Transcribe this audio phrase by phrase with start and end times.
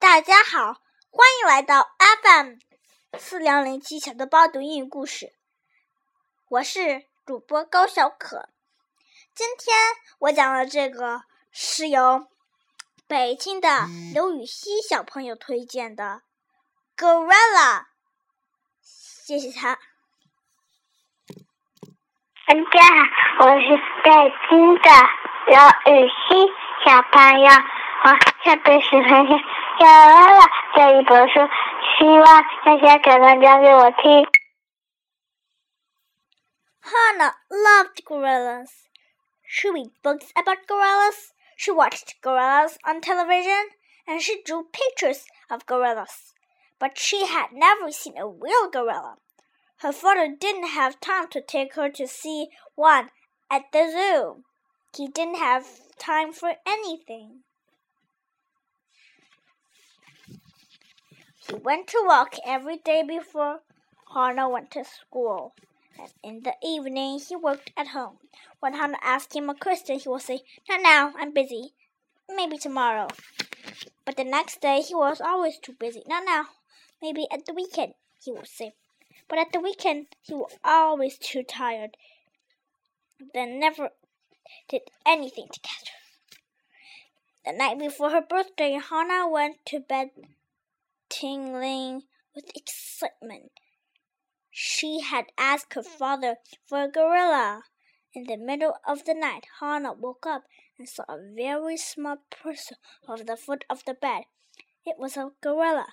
[0.00, 1.90] 大家好，欢迎来到
[2.22, 2.54] FM
[3.18, 5.34] 四零零七小豆包读英语故事。
[6.48, 8.48] 我是主播高小可。
[9.34, 9.76] 今天
[10.20, 12.26] 我讲的这个是由
[13.06, 13.68] 北京的
[14.14, 16.22] 刘禹锡小朋友推荐的
[16.98, 17.80] 《Gorilla》，
[18.82, 19.78] 谢谢他。
[22.46, 22.88] 大家
[23.38, 24.90] 好，我是北京的
[25.46, 26.48] 刘禹锡
[26.86, 27.50] 小朋友。
[28.02, 28.08] 我
[28.42, 29.38] 下边是分享
[29.79, 30.41] 讲完了
[30.75, 31.39] 这一本书，
[31.97, 34.25] 希望大家可能讲给我听。
[36.81, 38.69] Hannah loved gorillas.
[39.47, 41.33] She read books about gorillas.
[41.57, 43.69] She watched gorillas on television,
[44.05, 46.33] and she drew pictures of gorillas.
[46.79, 49.17] But she had never seen a real gorilla.
[49.77, 53.09] Her father didn't have time to take her to see one
[53.49, 54.43] at the zoo.
[54.95, 55.65] He didn't have
[55.97, 57.43] time for anything.
[61.50, 63.62] He went to work every day before
[64.14, 65.52] Hannah went to school.
[65.98, 68.18] And in the evening, he worked at home.
[68.60, 71.74] When Hannah asked him a question, he would say, Not now, I'm busy.
[72.28, 73.08] Maybe tomorrow.
[74.04, 76.04] But the next day, he was always too busy.
[76.06, 76.44] Not now.
[77.02, 78.74] Maybe at the weekend, he would say.
[79.26, 81.96] But at the weekend, he was always too tired.
[83.34, 83.90] Then never
[84.68, 85.98] did anything together.
[87.44, 90.10] The night before her birthday, Hannah went to bed
[91.10, 93.52] tingling with excitement.
[94.50, 97.64] She had asked her father for a gorilla.
[98.12, 100.44] In the middle of the night, Hannah woke up
[100.78, 104.24] and saw a very small person on the foot of the bed.
[104.86, 105.88] It was a gorilla,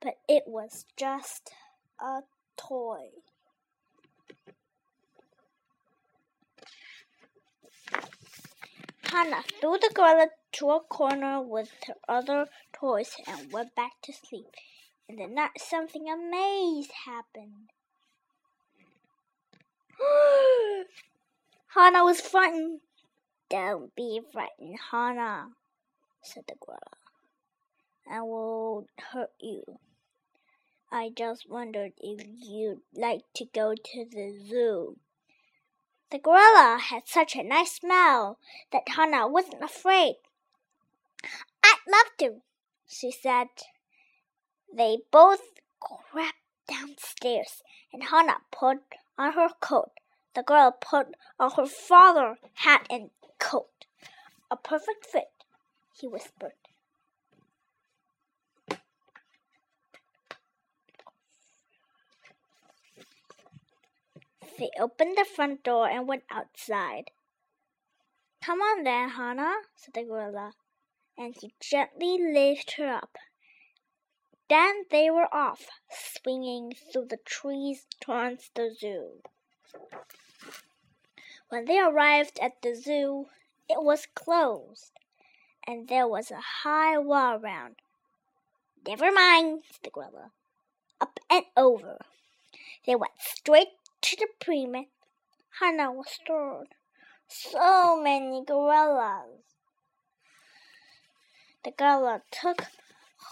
[0.00, 1.50] but it was just
[2.00, 2.22] a
[2.56, 3.10] toy.
[9.14, 14.12] Hannah threw the gorilla to a corner with her other toys and went back to
[14.12, 14.56] sleep.
[15.08, 17.70] In the night, something amazing happened.
[21.76, 22.80] Hannah was frightened.
[23.48, 25.50] Don't be frightened, Hannah,
[26.20, 26.80] said the gorilla.
[28.10, 29.78] I won't hurt you.
[30.90, 34.98] I just wondered if you'd like to go to the zoo.
[36.10, 38.38] The gorilla had such a nice smell
[38.72, 40.16] that Hannah wasn't afraid.
[41.62, 42.42] I'd love to,
[42.86, 43.48] she said.
[44.72, 45.42] They both
[45.80, 46.38] crept
[46.68, 48.82] downstairs, and Hannah put
[49.18, 49.92] on her coat.
[50.34, 53.86] The girl put on her father's hat and coat.
[54.50, 55.30] A perfect fit,
[55.92, 56.54] he whispered.
[64.64, 67.10] They opened the front door and went outside.
[68.42, 70.54] Come on then, Hannah, said the gorilla,
[71.18, 73.18] and he gently lifted her up.
[74.48, 79.20] Then they were off, swinging through the trees towards the zoo.
[81.50, 83.26] When they arrived at the zoo,
[83.68, 84.92] it was closed,
[85.66, 87.76] and there was a high wall round.
[88.86, 90.30] Never mind, said the gorilla.
[91.02, 91.98] Up and over.
[92.86, 93.68] They went straight
[94.04, 94.90] to the primates.
[95.60, 96.68] Hannah was stirred.
[97.26, 99.40] So many gorillas.
[101.64, 102.66] The gorilla took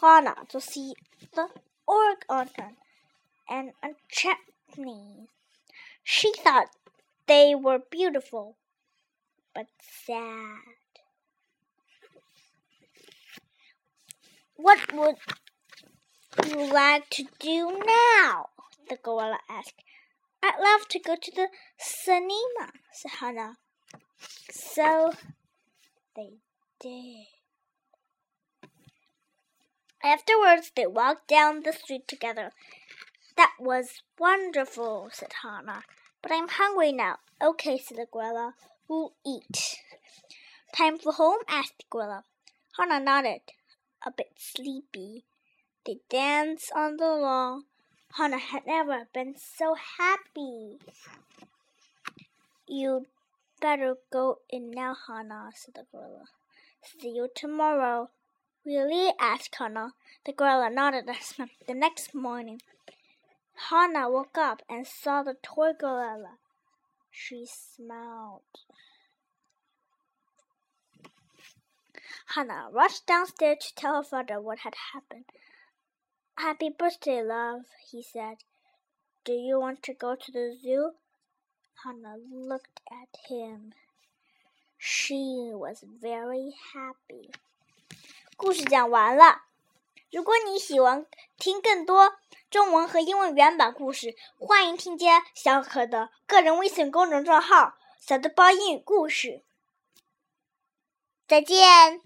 [0.00, 0.94] Hannah to see
[1.34, 1.48] the
[1.86, 2.76] orangutan
[3.50, 5.28] and a chutney.
[6.02, 6.68] She thought
[7.26, 8.56] they were beautiful,
[9.54, 9.66] but
[10.06, 10.56] sad.
[14.56, 15.16] What would
[16.48, 18.46] you like to do now?
[18.88, 19.82] the gorilla asked.
[20.42, 21.48] I'd love to go to the
[21.78, 23.56] cinema, said Hannah.
[24.50, 25.12] So
[26.16, 26.30] they
[26.80, 27.26] did.
[30.02, 32.50] Afterwards, they walked down the street together.
[33.36, 35.84] That was wonderful, said Hannah.
[36.22, 37.18] But I'm hungry now.
[37.40, 38.54] Okay, said the gorilla.
[38.88, 39.78] We'll eat.
[40.74, 41.40] Time for home?
[41.48, 42.24] asked the gorilla.
[42.76, 43.42] Hannah nodded,
[44.04, 45.24] a bit sleepy.
[45.86, 47.64] They danced on the lawn.
[48.16, 50.78] Hannah had never been so happy.
[52.66, 53.06] You'd
[53.60, 56.26] better go in now, Hannah, said the gorilla.
[56.82, 58.10] See you tomorrow.
[58.66, 59.14] Really?
[59.18, 59.94] asked Hannah.
[60.26, 61.06] The gorilla nodded
[61.66, 62.60] the next morning.
[63.70, 66.36] Hannah woke up and saw the toy gorilla.
[67.10, 68.42] She smiled.
[72.34, 75.24] Hannah rushed downstairs to tell her father what had happened.
[76.41, 78.37] Happy birthday, love, he said.
[79.23, 80.93] Do you want to go to the zoo?
[81.83, 83.73] Hannah looked at him.
[84.77, 87.31] She was very happy.
[88.35, 89.43] 故事讲完了。
[90.11, 91.05] 如果你喜欢
[91.37, 92.17] 听更多
[92.49, 99.41] 中文和英文原版故事，欢迎添加小可的个人微信公众账号“小豆包英语故事”。
[101.27, 102.01] 再见。